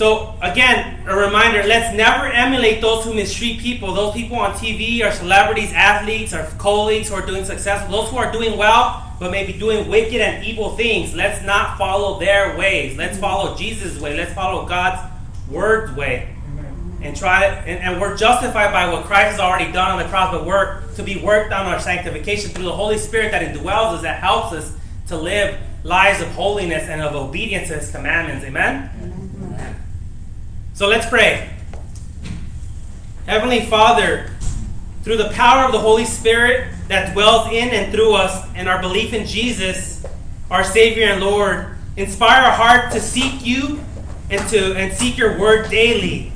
So 0.00 0.34
again, 0.40 1.06
a 1.06 1.14
reminder, 1.14 1.62
let's 1.62 1.94
never 1.94 2.24
emulate 2.24 2.80
those 2.80 3.04
who 3.04 3.12
mistreat 3.12 3.60
people. 3.60 3.92
Those 3.92 4.14
people 4.14 4.38
on 4.38 4.52
TV 4.52 5.04
are 5.04 5.12
celebrities, 5.12 5.74
athletes, 5.74 6.32
or 6.32 6.44
colleagues 6.56 7.10
who 7.10 7.16
are 7.16 7.26
doing 7.26 7.44
successful. 7.44 7.92
Those 7.92 8.08
who 8.08 8.16
are 8.16 8.32
doing 8.32 8.56
well, 8.56 9.14
but 9.20 9.30
maybe 9.30 9.52
doing 9.52 9.90
wicked 9.90 10.22
and 10.22 10.42
evil 10.42 10.74
things. 10.74 11.14
Let's 11.14 11.44
not 11.44 11.76
follow 11.76 12.18
their 12.18 12.56
ways. 12.56 12.96
Let's 12.96 13.18
follow 13.18 13.54
Jesus' 13.54 14.00
way. 14.00 14.16
Let's 14.16 14.32
follow 14.32 14.66
God's 14.66 15.02
word's 15.50 15.94
way. 15.94 16.34
And 17.02 17.14
try 17.14 17.44
and, 17.44 17.82
and 17.82 18.00
we're 18.00 18.16
justified 18.16 18.72
by 18.72 18.90
what 18.90 19.04
Christ 19.04 19.32
has 19.32 19.38
already 19.38 19.70
done 19.70 19.90
on 19.90 19.98
the 19.98 20.08
cross, 20.08 20.32
but 20.32 20.46
we're 20.46 20.80
to 20.94 21.02
be 21.02 21.20
worked 21.20 21.52
on 21.52 21.66
our 21.66 21.78
sanctification 21.78 22.52
through 22.52 22.64
the 22.64 22.72
Holy 22.72 22.96
Spirit 22.96 23.32
that 23.32 23.42
indwells 23.42 23.96
us, 23.96 24.00
that 24.00 24.20
helps 24.20 24.54
us 24.54 24.74
to 25.08 25.18
live 25.18 25.60
lives 25.84 26.22
of 26.22 26.28
holiness 26.28 26.88
and 26.88 27.02
of 27.02 27.14
obedience 27.14 27.68
to 27.68 27.74
His 27.74 27.90
commandments. 27.90 28.46
Amen. 28.46 28.99
So 30.80 30.88
let's 30.88 31.04
pray. 31.04 31.50
Heavenly 33.26 33.66
Father, 33.66 34.30
through 35.02 35.18
the 35.18 35.28
power 35.28 35.66
of 35.66 35.72
the 35.72 35.78
Holy 35.78 36.06
Spirit 36.06 36.72
that 36.88 37.12
dwells 37.12 37.48
in 37.48 37.68
and 37.68 37.92
through 37.92 38.14
us, 38.14 38.48
and 38.54 38.66
our 38.66 38.80
belief 38.80 39.12
in 39.12 39.26
Jesus, 39.26 40.02
our 40.50 40.64
Savior 40.64 41.04
and 41.08 41.20
Lord, 41.20 41.76
inspire 41.98 42.44
our 42.44 42.52
heart 42.52 42.92
to 42.92 42.98
seek 42.98 43.44
you 43.44 43.84
and 44.30 44.40
to 44.48 44.74
and 44.74 44.90
seek 44.90 45.18
your 45.18 45.38
word 45.38 45.68
daily. 45.68 46.32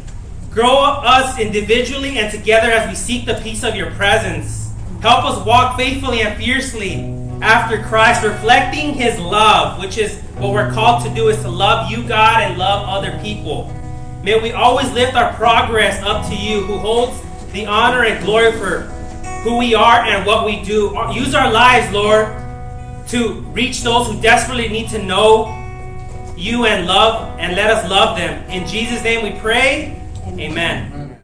Grow 0.51 0.77
us 0.77 1.39
individually 1.39 2.19
and 2.19 2.31
together 2.31 2.71
as 2.71 2.87
we 2.87 2.95
seek 2.95 3.25
the 3.25 3.41
peace 3.43 3.65
of 3.65 3.75
your 3.75 3.93
presence. 3.93 4.75
Help 5.01 5.25
us 5.25 5.47
walk 5.47 5.79
faithfully 5.79 6.21
and 6.21 6.37
fiercely 6.37 6.97
after 7.41 7.83
Christ, 7.83 8.23
reflecting 8.23 8.93
his 8.93 9.19
love, 9.19 9.81
which 9.81 9.97
is 9.97 10.21
what 10.37 10.53
we're 10.53 10.71
called 10.71 11.03
to 11.05 11.15
do 11.15 11.29
is 11.29 11.41
to 11.41 11.49
love 11.49 11.91
you, 11.91 12.07
God, 12.07 12.43
and 12.43 12.59
love 12.59 12.87
other 12.87 13.19
people. 13.23 13.75
May 14.25 14.41
we 14.41 14.53
always 14.53 14.91
lift 14.93 15.17
our 15.17 15.35
progress 15.35 16.03
up 16.03 16.27
to 16.31 16.35
you, 16.35 16.63
who 16.63 16.79
holds 16.79 17.21
the 17.53 17.67
honor 17.67 18.05
and 18.05 18.25
glory 18.25 18.53
for 18.53 18.81
who 19.45 19.59
we 19.59 19.75
are 19.75 20.01
and 20.01 20.25
what 20.25 20.47
we 20.47 20.65
do. 20.65 20.99
Use 21.13 21.35
our 21.35 21.53
lives, 21.53 21.93
Lord, 21.93 22.29
to 23.09 23.43
reach 23.53 23.83
those 23.83 24.07
who 24.07 24.19
desperately 24.23 24.69
need 24.69 24.89
to 24.89 25.03
know 25.03 25.53
you 26.39 26.65
and 26.65 26.87
love 26.87 27.39
and 27.39 27.55
let 27.55 27.71
us 27.71 27.87
love 27.91 28.17
them. 28.17 28.43
In 28.49 28.67
Jesus' 28.67 29.05
name 29.05 29.23
we 29.23 29.39
pray. 29.39 30.01
Amen. 30.27 30.94